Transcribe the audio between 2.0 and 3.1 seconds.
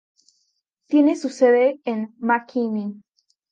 McKinney.